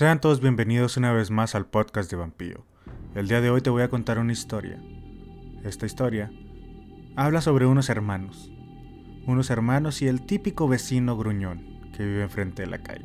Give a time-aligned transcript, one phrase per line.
[0.00, 2.64] Sean todos bienvenidos una vez más al podcast de Vampiro.
[3.14, 4.82] El día de hoy te voy a contar una historia.
[5.62, 6.32] Esta historia
[7.16, 8.50] habla sobre unos hermanos.
[9.26, 13.04] Unos hermanos y el típico vecino gruñón que vive enfrente de la calle.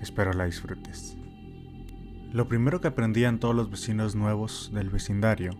[0.00, 1.16] Espero la disfrutes.
[2.32, 5.52] Lo primero que aprendían todos los vecinos nuevos del vecindario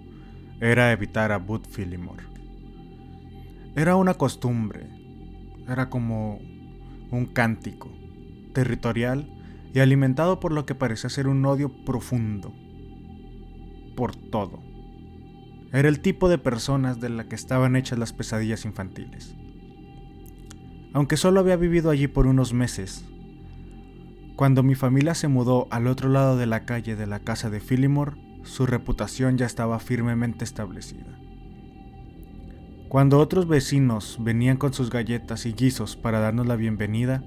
[0.60, 2.24] era evitar a Bud Fillimore.
[3.76, 4.88] Era una costumbre,
[5.68, 6.40] era como
[7.12, 7.92] un cántico,
[8.54, 9.37] territorial
[9.72, 12.52] y alimentado por lo que parecía ser un odio profundo,
[13.96, 14.62] por todo.
[15.72, 19.36] Era el tipo de personas de la que estaban hechas las pesadillas infantiles.
[20.94, 23.04] Aunque solo había vivido allí por unos meses,
[24.36, 27.60] cuando mi familia se mudó al otro lado de la calle de la casa de
[27.60, 31.18] Phillimore, su reputación ya estaba firmemente establecida.
[32.88, 37.22] Cuando otros vecinos venían con sus galletas y guisos para darnos la bienvenida,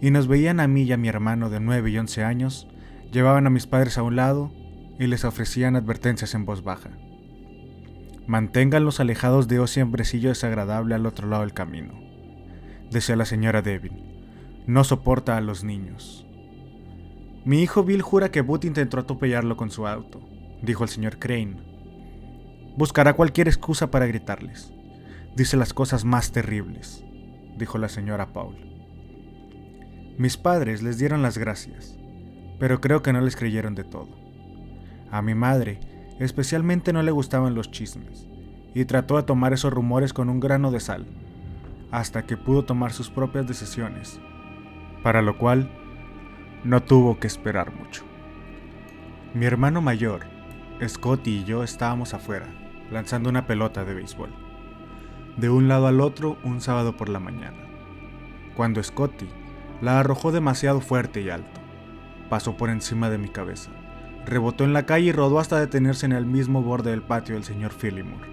[0.00, 2.68] y nos veían a mí y a mi hermano de 9 y 11 años,
[3.12, 4.52] llevaban a mis padres a un lado
[4.98, 6.90] y les ofrecían advertencias en voz baja.
[8.26, 11.94] Manténganlos alejados de ese hombrecillo desagradable al otro lado del camino,
[12.90, 14.16] decía la señora Devin.
[14.66, 16.26] No soporta a los niños.
[17.44, 20.20] Mi hijo Bill jura que Boot intentó atropellarlo con su auto,
[20.62, 21.58] dijo el señor Crane.
[22.76, 24.72] Buscará cualquier excusa para gritarles.
[25.36, 27.04] Dice las cosas más terribles,
[27.56, 28.75] dijo la señora Paul.
[30.18, 31.98] Mis padres les dieron las gracias,
[32.58, 34.08] pero creo que no les creyeron de todo.
[35.10, 35.78] A mi madre
[36.18, 38.26] especialmente no le gustaban los chismes,
[38.74, 41.06] y trató de tomar esos rumores con un grano de sal,
[41.90, 44.18] hasta que pudo tomar sus propias decisiones,
[45.02, 45.70] para lo cual
[46.64, 48.02] no tuvo que esperar mucho.
[49.34, 50.24] Mi hermano mayor,
[50.86, 52.46] Scotty y yo estábamos afuera,
[52.90, 54.30] lanzando una pelota de béisbol,
[55.36, 57.58] de un lado al otro un sábado por la mañana,
[58.56, 59.28] cuando Scotty
[59.80, 61.60] la arrojó demasiado fuerte y alto.
[62.28, 63.70] Pasó por encima de mi cabeza.
[64.24, 67.44] Rebotó en la calle y rodó hasta detenerse en el mismo borde del patio del
[67.44, 68.28] señor Phillimore.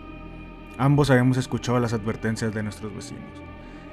[0.78, 3.42] Ambos habíamos escuchado las advertencias de nuestros vecinos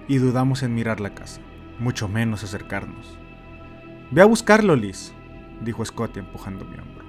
[0.09, 1.41] y dudamos en mirar la casa,
[1.79, 3.19] mucho menos acercarnos.
[4.11, 5.13] Ve a buscarlo, Liz,
[5.61, 7.05] dijo Scotty empujando mi hombro.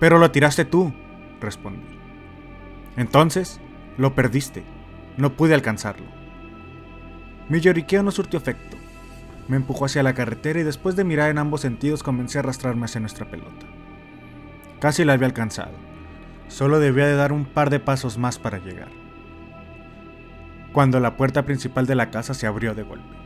[0.00, 0.92] Pero lo tiraste tú,
[1.40, 1.86] respondí.
[2.96, 3.60] Entonces,
[3.98, 4.64] lo perdiste.
[5.16, 6.06] No pude alcanzarlo.
[7.48, 8.76] Mi lloriqueo no surtió efecto.
[9.48, 12.84] Me empujó hacia la carretera y después de mirar en ambos sentidos comencé a arrastrarme
[12.84, 13.66] hacia nuestra pelota.
[14.78, 15.72] Casi la había alcanzado.
[16.48, 18.90] Solo debía de dar un par de pasos más para llegar.
[20.72, 23.16] Cuando la puerta principal de la casa se abrió de golpe.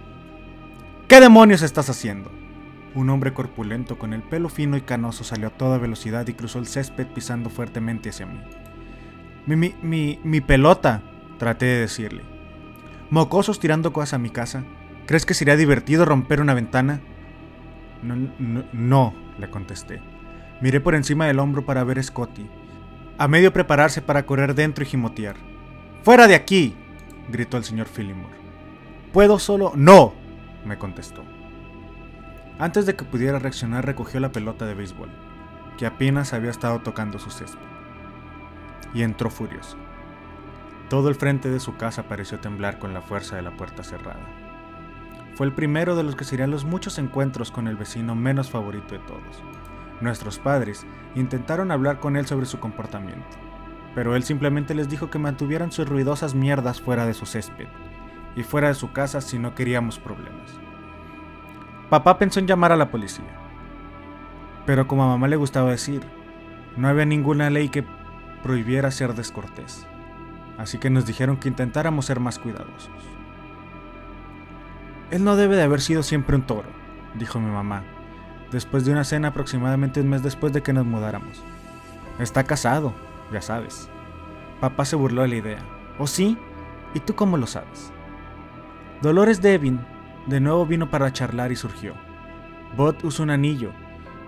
[1.09, 2.31] ¿Qué demonios estás haciendo?
[2.94, 6.59] Un hombre corpulento con el pelo fino y canoso salió a toda velocidad y cruzó
[6.59, 8.41] el césped pisando fuertemente hacia mí.
[9.47, 11.03] Mi, mi, mi, mi pelota,
[11.38, 12.22] traté de decirle.
[13.10, 14.65] Mocosos tirando cosas a mi casa,
[15.06, 17.00] ¿Crees que sería divertido romper una ventana?
[18.03, 20.00] No, no, le contesté.
[20.61, 22.49] Miré por encima del hombro para ver a Scotty,
[23.19, 25.37] a medio prepararse para correr dentro y gimotear.
[26.03, 26.75] ¡Fuera de aquí!
[27.28, 28.37] gritó el señor Fillimore.
[29.12, 29.72] ¿Puedo solo?
[29.77, 30.15] ¡No!
[30.65, 31.23] me contestó.
[32.59, 35.11] Antes de que pudiera reaccionar, recogió la pelota de béisbol,
[35.78, 37.61] que apenas había estado tocando su césped,
[38.93, 39.77] y entró furioso.
[40.88, 44.45] Todo el frente de su casa pareció temblar con la fuerza de la puerta cerrada.
[45.36, 48.94] Fue el primero de los que serían los muchos encuentros con el vecino menos favorito
[48.94, 49.42] de todos.
[50.00, 53.36] Nuestros padres intentaron hablar con él sobre su comportamiento,
[53.94, 57.66] pero él simplemente les dijo que mantuvieran sus ruidosas mierdas fuera de su césped
[58.34, 60.54] y fuera de su casa si no queríamos problemas.
[61.91, 63.38] Papá pensó en llamar a la policía,
[64.64, 66.00] pero como a mamá le gustaba decir,
[66.78, 67.84] no había ninguna ley que
[68.43, 69.87] prohibiera ser descortés,
[70.56, 72.90] así que nos dijeron que intentáramos ser más cuidadosos.
[75.11, 76.69] Él no debe de haber sido siempre un toro,
[77.14, 77.85] dijo mi mamá,
[78.50, 81.43] después de una cena aproximadamente un mes después de que nos mudáramos.
[82.19, 82.93] Está casado,
[83.32, 83.88] ya sabes.
[84.61, 85.58] Papá se burló de la idea.
[85.99, 86.37] ¿Oh sí?
[86.94, 87.93] ¿Y tú cómo lo sabes?
[89.03, 89.81] Dolores Devin
[90.26, 91.94] de nuevo vino para charlar y surgió.
[92.76, 93.70] Bot usó un anillo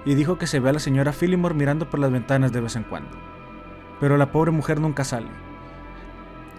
[0.05, 2.77] y dijo que se ve a la señora Phillimore mirando por las ventanas de vez
[2.77, 3.11] en cuando.
[3.99, 5.29] Pero la pobre mujer nunca sale.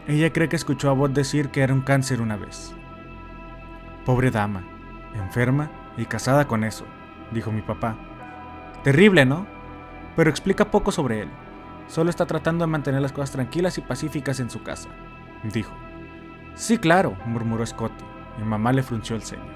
[0.07, 2.75] Ella cree que escuchó a Bot decir que era un cáncer una vez.
[4.09, 4.63] Pobre dama,
[5.13, 6.83] enferma y casada con eso,
[7.29, 7.95] dijo mi papá.
[8.83, 9.45] Terrible, ¿no?
[10.15, 11.29] Pero explica poco sobre él.
[11.85, 14.89] Solo está tratando de mantener las cosas tranquilas y pacíficas en su casa,
[15.43, 15.71] dijo.
[16.55, 18.03] Sí, claro, murmuró Scotty,
[18.41, 19.53] y mamá le frunció el ceño.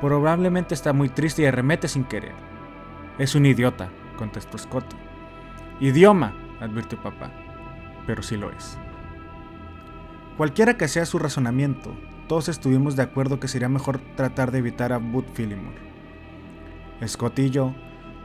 [0.00, 2.34] Probablemente está muy triste y arremete sin querer.
[3.18, 4.96] Es un idiota, contestó Scotty.
[5.78, 7.30] Idioma, advirtió papá,
[8.04, 8.80] pero sí lo es.
[10.36, 11.94] Cualquiera que sea su razonamiento,
[12.26, 15.86] todos estuvimos de acuerdo que sería mejor tratar de evitar a Bud Fillimore.
[17.06, 17.74] Scott y yo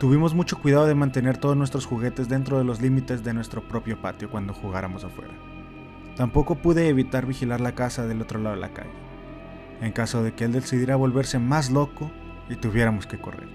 [0.01, 4.01] Tuvimos mucho cuidado de mantener todos nuestros juguetes dentro de los límites de nuestro propio
[4.01, 5.31] patio cuando jugáramos afuera.
[6.15, 8.89] Tampoco pude evitar vigilar la casa del otro lado de la calle,
[9.79, 12.09] en caso de que él decidiera volverse más loco
[12.49, 13.47] y tuviéramos que correr.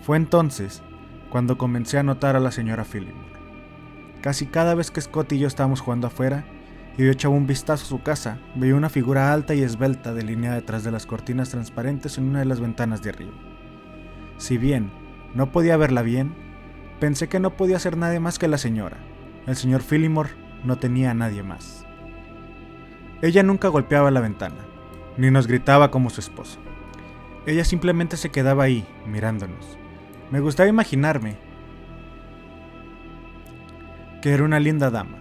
[0.00, 0.82] Fue entonces
[1.28, 3.36] cuando comencé a notar a la señora Phillimore.
[4.22, 6.46] Casi cada vez que Scott y yo estábamos jugando afuera,
[6.98, 10.56] y yo echaba un vistazo a su casa, veía una figura alta y esbelta delineada
[10.56, 13.32] detrás de las cortinas transparentes en una de las ventanas de arriba.
[14.38, 14.90] Si bien
[15.34, 16.34] no podía verla bien,
[17.00, 18.96] pensé que no podía ser nadie más que la señora.
[19.46, 20.30] El señor Phillimore
[20.64, 21.84] no tenía a nadie más.
[23.22, 24.56] Ella nunca golpeaba la ventana,
[25.16, 26.58] ni nos gritaba como su esposo.
[27.46, 29.78] Ella simplemente se quedaba ahí, mirándonos.
[30.30, 31.36] Me gustaba imaginarme
[34.20, 35.18] que era una linda dama,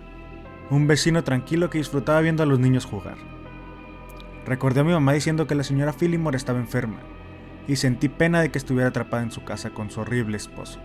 [0.70, 3.18] un vecino tranquilo que disfrutaba viendo a los niños jugar.
[4.46, 7.00] Recordé a mi mamá diciendo que la señora Phillimore estaba enferma,
[7.68, 10.80] y sentí pena de que estuviera atrapada en su casa con su horrible esposo.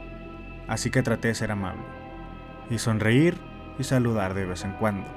[0.69, 1.83] Así que traté de ser amable,
[2.71, 3.37] y sonreír
[3.79, 5.09] y saludar de vez en cuando.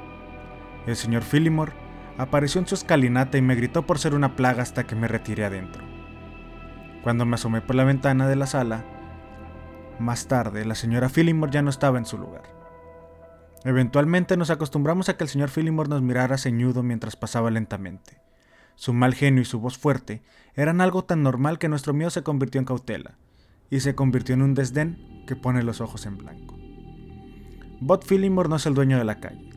[0.87, 1.73] El señor Phillimore
[2.17, 5.45] apareció en su escalinata y me gritó por ser una plaga hasta que me retiré
[5.45, 5.83] adentro.
[7.01, 8.85] Cuando me asomé por la ventana de la sala,
[9.99, 12.52] más tarde la señora Phillimore ya no estaba en su lugar.
[13.65, 18.21] Eventualmente nos acostumbramos a que el señor Phillimore nos mirara ceñudo mientras pasaba lentamente.
[18.75, 20.21] Su mal genio y su voz fuerte
[20.55, 23.17] eran algo tan normal que nuestro miedo se convirtió en cautela,
[23.69, 26.57] y se convirtió en un desdén que pone los ojos en blanco.
[27.79, 29.49] Bob Phillimore no es el dueño de la calle.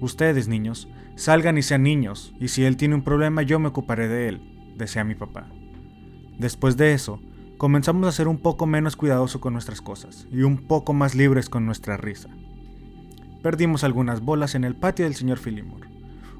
[0.00, 4.08] Ustedes, niños, salgan y sean niños, y si él tiene un problema yo me ocuparé
[4.08, 5.48] de él, decía mi papá.
[6.38, 7.20] Después de eso,
[7.58, 11.48] comenzamos a ser un poco menos cuidadosos con nuestras cosas, y un poco más libres
[11.48, 12.30] con nuestra risa.
[13.44, 15.86] Perdimos algunas bolas en el patio del señor Phillimore,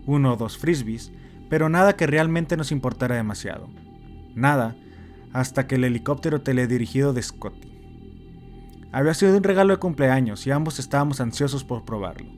[0.07, 1.13] uno o dos frisbees,
[1.51, 3.69] pero nada que realmente nos importara demasiado.
[4.35, 4.75] Nada,
[5.31, 7.77] hasta que el helicóptero teledirigido de Scotty.
[8.91, 12.31] Había sido un regalo de cumpleaños y ambos estábamos ansiosos por probarlo.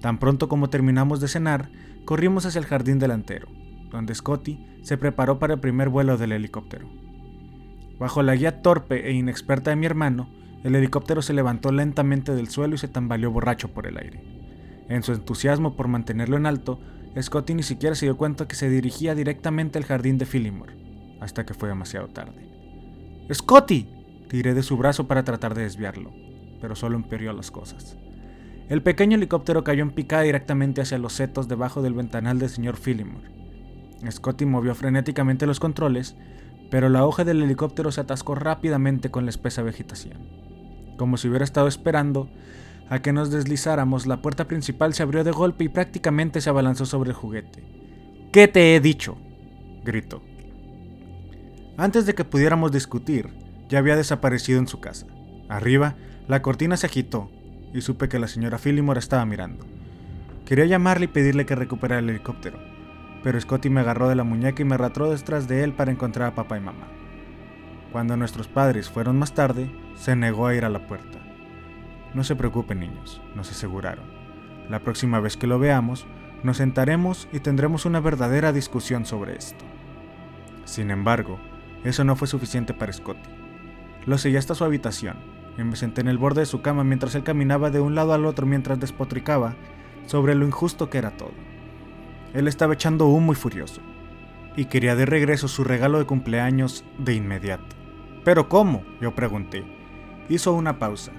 [0.00, 1.68] Tan pronto como terminamos de cenar,
[2.06, 3.48] corrimos hacia el jardín delantero,
[3.90, 6.88] donde Scotty se preparó para el primer vuelo del helicóptero.
[7.98, 10.30] Bajo la guía torpe e inexperta de mi hermano,
[10.64, 14.22] el helicóptero se levantó lentamente del suelo y se tambaleó borracho por el aire.
[14.88, 16.80] En su entusiasmo por mantenerlo en alto,
[17.20, 20.74] Scotty ni siquiera se dio cuenta que se dirigía directamente al jardín de Phillimore,
[21.20, 22.48] hasta que fue demasiado tarde.
[23.32, 23.88] ¡Scotty!
[24.28, 26.12] Tiré de su brazo para tratar de desviarlo,
[26.60, 27.96] pero solo empeoró las cosas.
[28.68, 32.76] El pequeño helicóptero cayó en picada directamente hacia los setos debajo del ventanal del señor
[32.76, 33.30] Phillimore.
[34.10, 36.16] Scotty movió frenéticamente los controles,
[36.70, 40.47] pero la hoja del helicóptero se atascó rápidamente con la espesa vegetación.
[40.98, 42.28] Como si hubiera estado esperando
[42.90, 46.84] a que nos deslizáramos, la puerta principal se abrió de golpe y prácticamente se abalanzó
[46.84, 47.64] sobre el juguete.
[48.32, 49.16] ¿Qué te he dicho?
[49.84, 50.22] gritó.
[51.78, 53.30] Antes de que pudiéramos discutir,
[53.68, 55.06] ya había desaparecido en su casa.
[55.48, 55.94] Arriba,
[56.26, 57.30] la cortina se agitó
[57.72, 59.64] y supe que la señora Phillimore estaba mirando.
[60.44, 62.58] Quería llamarle y pedirle que recuperara el helicóptero,
[63.22, 66.28] pero Scotty me agarró de la muñeca y me arrastró detrás de él para encontrar
[66.28, 66.97] a papá y mamá.
[67.92, 71.18] Cuando nuestros padres fueron más tarde, se negó a ir a la puerta.
[72.14, 74.04] No se preocupen niños, nos aseguraron.
[74.68, 76.06] La próxima vez que lo veamos,
[76.42, 79.64] nos sentaremos y tendremos una verdadera discusión sobre esto.
[80.64, 81.38] Sin embargo,
[81.84, 83.30] eso no fue suficiente para Scotty.
[84.04, 85.16] Lo seguí hasta su habitación
[85.56, 88.12] y me senté en el borde de su cama mientras él caminaba de un lado
[88.12, 89.56] al otro mientras despotricaba
[90.06, 91.32] sobre lo injusto que era todo.
[92.34, 93.80] Él estaba echando humo y furioso,
[94.58, 97.76] y quería de regreso su regalo de cumpleaños de inmediato.
[98.24, 98.82] ¿Pero cómo?
[99.00, 99.64] yo pregunté.
[100.28, 101.12] Hizo una pausa,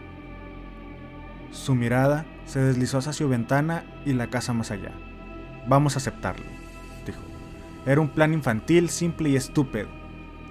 [1.52, 4.92] su mirada se deslizó hacia su ventana y la casa más allá.
[5.70, 6.46] Vamos a aceptarlo,
[7.06, 7.22] dijo.
[7.86, 9.88] Era un plan infantil, simple y estúpido,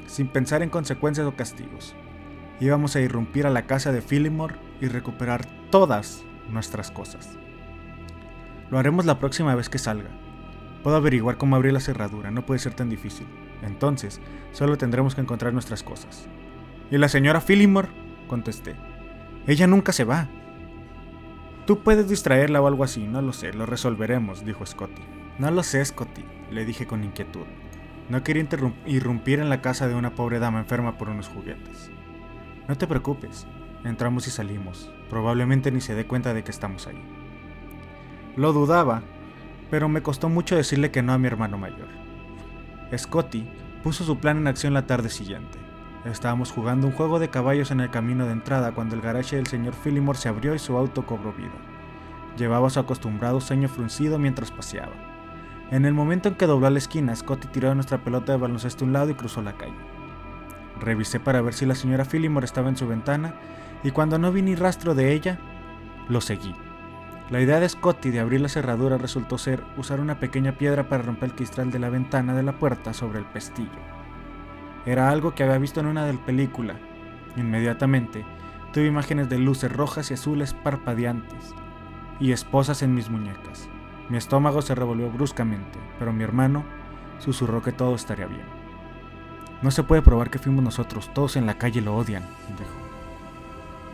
[0.07, 1.95] sin pensar en consecuencias o castigos.
[2.59, 7.37] Íbamos a irrumpir a la casa de Phillimore y recuperar todas nuestras cosas.
[8.71, 10.09] Lo haremos la próxima vez que salga.
[10.83, 13.27] Puedo averiguar cómo abrir la cerradura, no puede ser tan difícil.
[13.63, 14.21] Entonces,
[14.53, 16.29] solo tendremos que encontrar nuestras cosas.
[16.91, 17.89] ¿Y la señora Phillimore?
[18.29, 18.77] contesté.
[19.47, 20.29] Ella nunca se va.
[21.67, 25.03] Tú puedes distraerla o algo así, no lo sé, lo resolveremos, dijo Scotty.
[25.39, 27.47] No lo sé, Scotty, le dije con inquietud.
[28.09, 28.47] No quería
[28.87, 31.91] irrumpir en la casa de una pobre dama enferma por unos juguetes.
[32.69, 33.47] No te preocupes,
[33.85, 34.91] entramos y salimos.
[35.11, 37.03] Probablemente ni se dé cuenta de que estamos ahí.
[38.37, 39.03] Lo dudaba,
[39.71, 41.89] pero me costó mucho decirle que no a mi hermano mayor.
[42.97, 43.47] Scotty
[43.83, 45.59] puso su plan en acción la tarde siguiente.
[46.05, 49.47] Estábamos jugando un juego de caballos en el camino de entrada cuando el garaje del
[49.47, 51.53] señor Phillimore se abrió y su auto cobró vida.
[52.37, 54.93] Llevaba su acostumbrado ceño fruncido mientras paseaba.
[55.71, 58.87] En el momento en que dobló la esquina, Scotty tiró nuestra pelota de baloncesto a
[58.87, 59.75] un lado y cruzó la calle.
[60.81, 63.35] Revisé para ver si la señora Fillimore estaba en su ventana
[63.83, 65.39] y cuando no vi ni rastro de ella,
[66.09, 66.55] lo seguí.
[67.31, 71.03] La idea de Scotty de abrir la cerradura resultó ser usar una pequeña piedra para
[71.03, 73.69] romper el cristal de la ventana de la puerta sobre el pestillo.
[74.87, 76.79] Era algo que había visto en una de las películas.
[77.37, 78.25] Inmediatamente
[78.73, 81.55] tuve imágenes de luces rojas y azules parpadeantes
[82.19, 83.69] y esposas en mis muñecas.
[84.09, 86.65] Mi estómago se revolvió bruscamente, pero mi hermano
[87.19, 88.47] susurró que todo estaría bien.
[89.61, 92.23] No se puede probar que fuimos nosotros, todos en la calle lo odian,
[92.57, 92.71] dijo.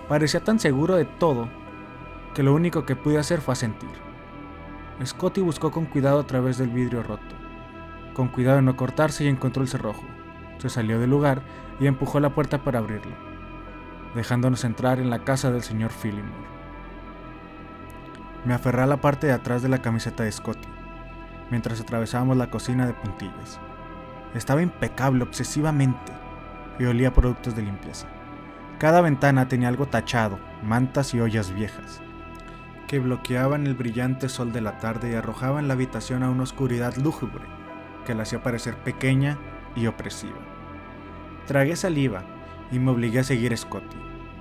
[0.08, 1.48] Parecía tan seguro de todo
[2.34, 3.90] que lo único que pude hacer fue sentir.
[5.04, 7.34] Scotty buscó con cuidado a través del vidrio roto,
[8.12, 10.04] con cuidado de no cortarse y encontró el cerrojo.
[10.58, 11.42] Se salió del lugar
[11.80, 13.14] y empujó la puerta para abrirlo,
[14.14, 16.54] dejándonos entrar en la casa del señor Fillimore.
[18.44, 20.68] Me aferré a la parte de atrás de la camiseta de Scotty,
[21.50, 23.58] mientras atravesábamos la cocina de puntillas.
[24.34, 26.12] Estaba impecable obsesivamente
[26.78, 28.06] y olía productos de limpieza.
[28.78, 32.02] Cada ventana tenía algo tachado, mantas y ollas viejas,
[32.86, 36.96] que bloqueaban el brillante sol de la tarde y arrojaban la habitación a una oscuridad
[36.96, 37.44] lúgubre
[38.04, 39.38] que la hacía parecer pequeña
[39.74, 40.38] y opresiva.
[41.46, 42.24] Tragué saliva
[42.70, 43.96] y me obligué a seguir a Scotty.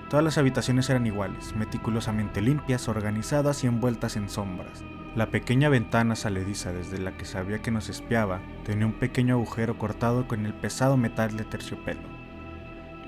[0.10, 4.84] Todas las habitaciones eran iguales, meticulosamente limpias, organizadas y envueltas en sombras.
[5.16, 9.78] La pequeña ventana salediza desde la que sabía que nos espiaba tenía un pequeño agujero
[9.78, 12.02] cortado con el pesado metal de terciopelo,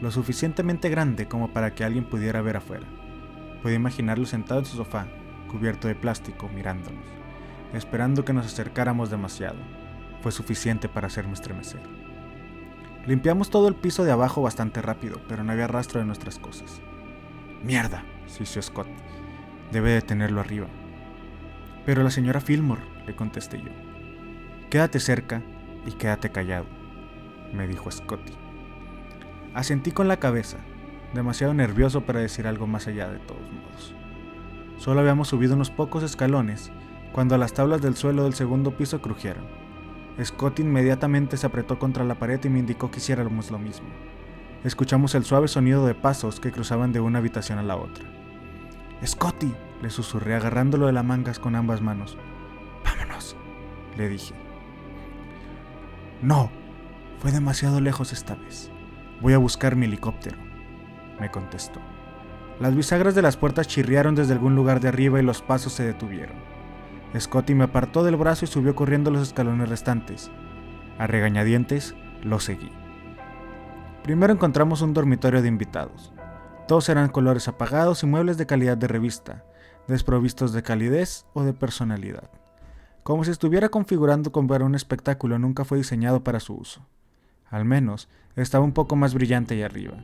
[0.02, 2.86] lo suficientemente grande como para que alguien pudiera ver afuera.
[3.64, 5.08] Podía imaginarlo sentado en su sofá,
[5.48, 7.06] cubierto de plástico, mirándonos,
[7.74, 9.58] esperando que nos acercáramos demasiado.
[10.22, 11.82] Fue suficiente para hacerme estremecer.
[13.06, 16.82] Limpiamos todo el piso de abajo bastante rápido, pero no había rastro de nuestras cosas.
[17.64, 18.88] Mierda, sisió Scott.
[19.72, 20.68] Debe de tenerlo arriba.
[21.86, 23.72] Pero la señora Fillmore, le contesté yo.
[24.70, 25.44] Quédate cerca
[25.86, 26.66] y quédate callado,
[27.54, 28.34] me dijo Scotty.
[29.54, 30.58] Asentí con la cabeza,
[31.14, 33.96] demasiado nervioso para decir algo más allá de todos modos.
[34.78, 36.72] Solo habíamos subido unos pocos escalones
[37.12, 39.46] cuando las tablas del suelo del segundo piso crujieron.
[40.24, 43.88] Scott inmediatamente se apretó contra la pared y me indicó que hiciéramos lo mismo.
[44.64, 48.06] Escuchamos el suave sonido de pasos que cruzaban de una habitación a la otra.
[49.06, 52.18] Scotty, le susurré agarrándolo de las mangas con ambas manos.
[52.84, 53.36] Vámonos,
[53.98, 54.34] le dije.
[56.22, 56.50] No,
[57.20, 58.72] fue demasiado lejos esta vez.
[59.22, 60.38] Voy a buscar mi helicóptero,
[61.20, 61.80] me contestó.
[62.60, 65.84] Las bisagras de las puertas chirriaron desde algún lugar de arriba y los pasos se
[65.84, 66.38] detuvieron.
[67.20, 70.32] Scotty me apartó del brazo y subió corriendo los escalones restantes.
[70.98, 72.72] A regañadientes, lo seguí.
[74.04, 76.14] Primero encontramos un dormitorio de invitados.
[76.68, 79.44] Todos eran colores apagados y muebles de calidad de revista,
[79.88, 82.30] desprovistos de calidez o de personalidad.
[83.04, 86.88] Como si estuviera configurando con ver un espectáculo nunca fue diseñado para su uso.
[87.50, 89.98] Al menos, estaba un poco más brillante ahí arriba.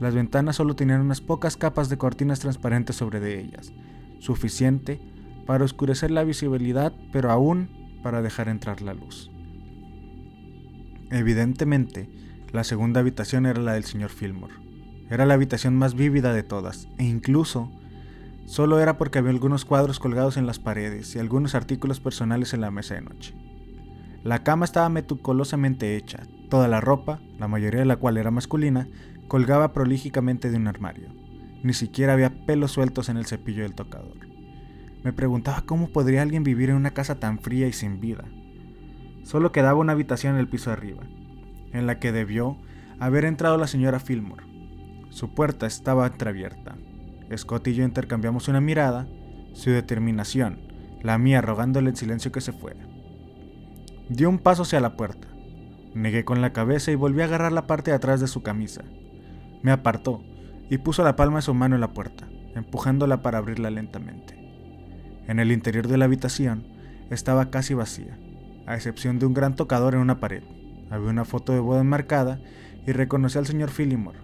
[0.00, 3.72] Las ventanas solo tenían unas pocas capas de cortinas transparentes sobre de ellas,
[4.18, 5.00] suficiente
[5.46, 7.68] para oscurecer la visibilidad, pero aún
[8.02, 9.30] para dejar entrar la luz.
[11.10, 12.08] Evidentemente,
[12.52, 14.54] la segunda habitación era la del señor Fillmore.
[15.10, 17.70] Era la habitación más vívida de todas, e incluso
[18.46, 22.60] solo era porque había algunos cuadros colgados en las paredes y algunos artículos personales en
[22.60, 23.34] la mesa de noche.
[24.22, 28.88] La cama estaba meticulosamente hecha, toda la ropa, la mayoría de la cual era masculina,
[29.32, 31.08] colgaba prolígicamente de un armario.
[31.62, 34.18] Ni siquiera había pelos sueltos en el cepillo del tocador.
[35.02, 38.26] Me preguntaba cómo podría alguien vivir en una casa tan fría y sin vida.
[39.22, 41.04] Solo quedaba una habitación en el piso arriba,
[41.72, 42.58] en la que debió
[43.00, 44.44] haber entrado la señora Fillmore.
[45.08, 46.76] Su puerta estaba entreabierta.
[47.34, 49.08] Scott y yo intercambiamos una mirada,
[49.54, 50.60] su determinación,
[51.00, 52.86] la mía rogándole en silencio que se fuera.
[54.10, 55.26] Dio un paso hacia la puerta.
[55.94, 58.84] Negué con la cabeza y volví a agarrar la parte de atrás de su camisa.
[59.62, 60.22] Me apartó
[60.68, 64.36] y puso la palma de su mano en la puerta, empujándola para abrirla lentamente.
[65.28, 66.66] En el interior de la habitación
[67.10, 68.18] estaba casi vacía,
[68.66, 70.42] a excepción de un gran tocador en una pared.
[70.90, 72.40] Había una foto de boda enmarcada
[72.86, 74.18] y reconocí al señor Fillimore,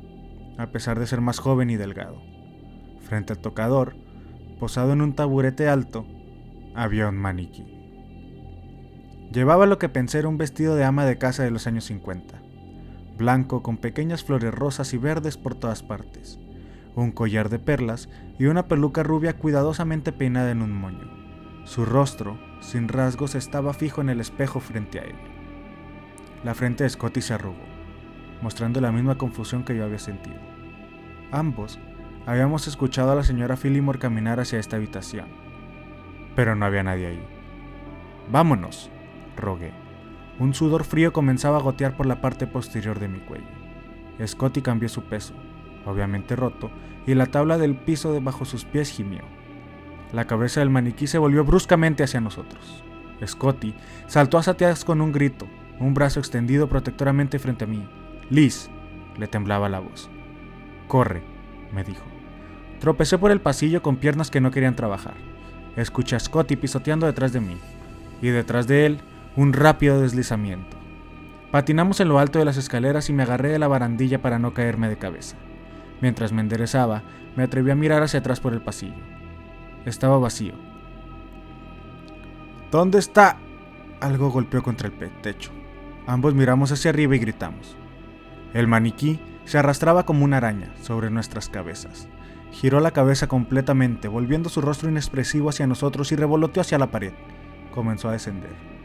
[0.58, 2.20] a pesar de ser más joven y delgado.
[3.02, 3.94] Frente al tocador,
[4.58, 6.04] posado en un taburete alto,
[6.74, 7.64] había un maniquí.
[9.32, 12.47] Llevaba lo que pensé era un vestido de ama de casa de los años 50
[13.18, 16.38] blanco con pequeñas flores rosas y verdes por todas partes,
[16.94, 18.08] un collar de perlas
[18.38, 21.10] y una peluca rubia cuidadosamente peinada en un moño.
[21.64, 25.16] Su rostro, sin rasgos, estaba fijo en el espejo frente a él.
[26.44, 27.66] La frente de Scotty se arrugó,
[28.40, 30.38] mostrando la misma confusión que yo había sentido.
[31.32, 31.78] Ambos
[32.24, 35.26] habíamos escuchado a la señora Fillimore caminar hacia esta habitación,
[36.36, 37.22] pero no había nadie ahí.
[38.30, 38.90] Vámonos,
[39.36, 39.87] rogué.
[40.38, 43.46] Un sudor frío comenzaba a gotear por la parte posterior de mi cuello.
[44.24, 45.34] Scotty cambió su peso,
[45.84, 46.70] obviamente roto,
[47.06, 49.22] y la tabla del piso debajo sus pies gimió.
[50.12, 52.84] La cabeza del maniquí se volvió bruscamente hacia nosotros.
[53.26, 53.74] Scotty
[54.06, 55.46] saltó a Satias con un grito,
[55.80, 57.88] un brazo extendido protectoramente frente a mí.
[58.30, 58.70] Liz,
[59.16, 60.08] le temblaba la voz.
[60.86, 61.22] Corre,
[61.72, 62.04] me dijo.
[62.80, 65.14] Tropecé por el pasillo con piernas que no querían trabajar.
[65.76, 67.56] Escuché a Scotty pisoteando detrás de mí,
[68.22, 69.00] y detrás de él,
[69.38, 70.76] un rápido deslizamiento.
[71.52, 74.52] Patinamos en lo alto de las escaleras y me agarré de la barandilla para no
[74.52, 75.36] caerme de cabeza.
[76.00, 77.04] Mientras me enderezaba,
[77.36, 79.00] me atreví a mirar hacia atrás por el pasillo.
[79.84, 80.54] Estaba vacío.
[82.72, 83.36] ¿Dónde está?
[84.00, 85.52] Algo golpeó contra el techo.
[86.08, 87.76] Ambos miramos hacia arriba y gritamos.
[88.54, 92.08] El maniquí se arrastraba como una araña sobre nuestras cabezas.
[92.50, 97.12] Giró la cabeza completamente, volviendo su rostro inexpresivo hacia nosotros y revoloteó hacia la pared.
[97.72, 98.77] Comenzó a descender,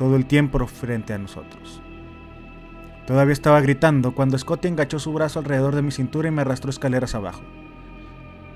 [0.00, 1.82] todo el tiempo frente a nosotros.
[3.06, 6.70] Todavía estaba gritando cuando Scotty engachó su brazo alrededor de mi cintura y me arrastró
[6.70, 7.42] escaleras abajo.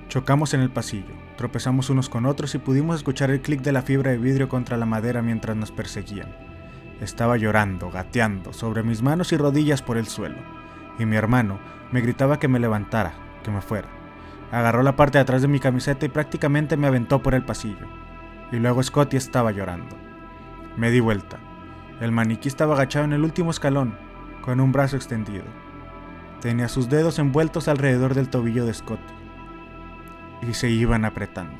[0.07, 3.83] Chocamos en el pasillo, tropezamos unos con otros y pudimos escuchar el clic de la
[3.83, 6.35] fibra de vidrio contra la madera mientras nos perseguían.
[6.99, 10.39] Estaba llorando, gateando, sobre mis manos y rodillas por el suelo,
[10.97, 11.59] y mi hermano
[11.91, 13.89] me gritaba que me levantara, que me fuera.
[14.51, 17.85] Agarró la parte de atrás de mi camiseta y prácticamente me aventó por el pasillo.
[18.51, 20.04] Y luego Scotty estaba llorando.
[20.77, 21.37] Me di vuelta.
[22.01, 23.97] El maniquí estaba agachado en el último escalón,
[24.41, 25.45] con un brazo extendido.
[26.41, 29.13] Tenía sus dedos envueltos alrededor del tobillo de Scotty.
[30.41, 31.57] Y se iban apretando.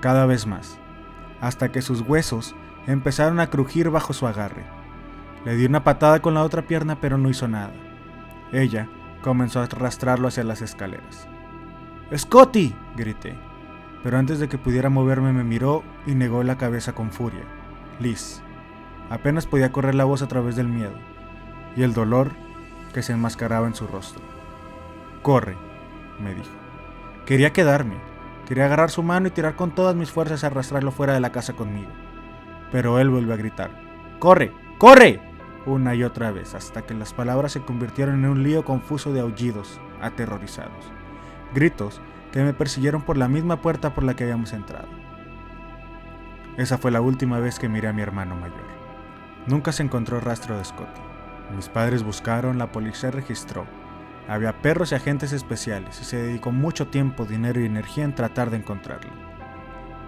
[0.00, 0.78] Cada vez más,
[1.40, 2.54] hasta que sus huesos
[2.86, 4.64] empezaron a crujir bajo su agarre.
[5.44, 7.72] Le di una patada con la otra pierna pero no hizo nada.
[8.52, 8.88] Ella
[9.22, 11.28] comenzó a arrastrarlo hacia las escaleras.
[12.16, 12.74] ¡Scotty!
[12.96, 13.34] grité.
[14.02, 17.42] Pero antes de que pudiera moverme me miró y negó la cabeza con furia.
[18.00, 18.40] Liz.
[19.10, 20.94] Apenas podía correr la voz a través del miedo
[21.76, 22.32] y el dolor
[22.92, 24.22] que se enmascaraba en su rostro.
[25.22, 25.56] Corre,
[26.20, 26.50] me dijo.
[27.26, 27.96] Quería quedarme,
[28.46, 31.32] quería agarrar su mano y tirar con todas mis fuerzas a arrastrarlo fuera de la
[31.32, 31.90] casa conmigo
[32.74, 33.70] pero él vuelve a gritar,
[34.18, 34.50] ¡Corre!
[34.78, 35.20] ¡Corre!
[35.64, 39.20] una y otra vez, hasta que las palabras se convirtieron en un lío confuso de
[39.20, 40.84] aullidos, aterrorizados.
[41.54, 42.00] Gritos
[42.32, 44.88] que me persiguieron por la misma puerta por la que habíamos entrado.
[46.56, 48.64] Esa fue la última vez que miré a mi hermano mayor.
[49.46, 51.00] Nunca se encontró rastro de Scotty.
[51.56, 53.66] Mis padres buscaron, la policía registró.
[54.28, 58.50] Había perros y agentes especiales y se dedicó mucho tiempo, dinero y energía en tratar
[58.50, 59.10] de encontrarlo.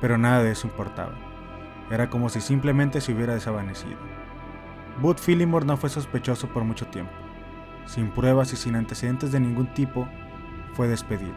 [0.01, 1.15] Pero nada de eso importaba.
[1.91, 3.99] Era como si simplemente se hubiera desvanecido.
[5.03, 7.13] Bud Fillimore no fue sospechoso por mucho tiempo.
[7.87, 10.09] Sin pruebas y sin antecedentes de ningún tipo,
[10.75, 11.35] fue despedido.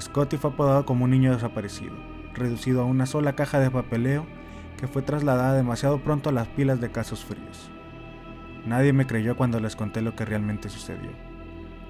[0.00, 1.94] Scotty fue apodado como un niño desaparecido,
[2.34, 4.26] reducido a una sola caja de papeleo
[4.78, 7.70] que fue trasladada demasiado pronto a las pilas de casos fríos.
[8.66, 11.10] Nadie me creyó cuando les conté lo que realmente sucedió.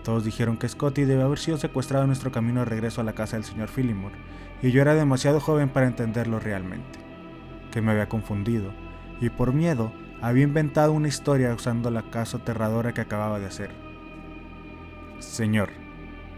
[0.04, 3.12] Todos dijeron que Scotty debe haber sido secuestrado en nuestro camino de regreso a la
[3.12, 4.16] casa del señor Fillimore,
[4.62, 6.98] y yo era demasiado joven para entenderlo realmente
[7.72, 8.72] que me había confundido,
[9.20, 13.70] y por miedo había inventado una historia usando la casa aterradora que acababa de hacer.
[15.18, 15.70] Señor,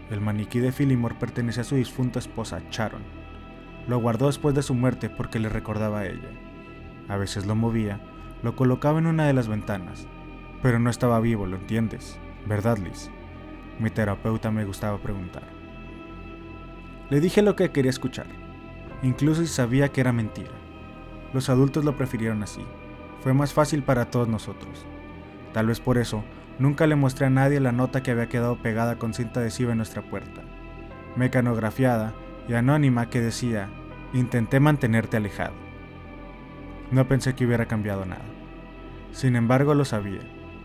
[0.09, 3.24] el maniquí de Filimor pertenecía a su difunta esposa, Sharon.
[3.87, 6.29] Lo guardó después de su muerte porque le recordaba a ella.
[7.07, 7.99] A veces lo movía,
[8.41, 10.07] lo colocaba en una de las ventanas,
[10.63, 12.17] pero no estaba vivo, ¿lo entiendes?
[12.47, 13.11] ¿Verdad, Liz?
[13.79, 15.43] Mi terapeuta me gustaba preguntar.
[17.11, 18.25] Le dije lo que quería escuchar,
[19.03, 20.51] incluso si sabía que era mentira.
[21.33, 22.65] Los adultos lo prefirieron así.
[23.21, 24.85] Fue más fácil para todos nosotros.
[25.53, 26.23] Tal vez por eso,
[26.57, 29.77] nunca le mostré a nadie la nota que había quedado pegada con cinta adhesiva en
[29.77, 30.41] nuestra puerta,
[31.15, 32.13] mecanografiada
[32.47, 33.69] y anónima que decía,
[34.13, 35.53] intenté mantenerte alejado.
[36.91, 38.25] No pensé que hubiera cambiado nada.
[39.11, 40.21] Sin embargo, lo sabía,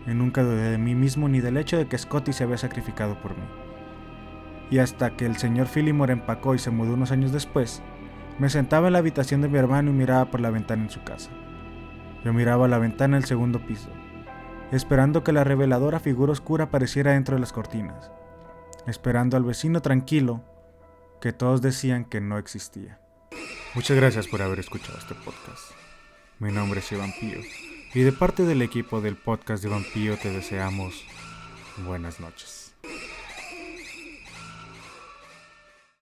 [0.07, 3.19] y nunca dudé de mí mismo ni del hecho de que Scotty se había sacrificado
[3.21, 3.43] por mí.
[4.69, 7.81] Y hasta que el señor Phillimore empacó y se mudó unos años después,
[8.39, 11.03] me sentaba en la habitación de mi hermano y miraba por la ventana en su
[11.03, 11.31] casa.
[12.23, 13.89] Yo miraba la ventana del segundo piso,
[14.71, 18.11] esperando que la reveladora figura oscura apareciera dentro de las cortinas,
[18.85, 20.41] esperando al vecino tranquilo
[21.21, 22.99] que todos decían que no existía.
[23.75, 25.71] Muchas gracias por haber escuchado este podcast.
[26.39, 27.39] Mi nombre es Iván Pío
[27.93, 31.05] y de parte del equipo del podcast de Iván Pío te deseamos
[31.85, 32.60] buenas noches.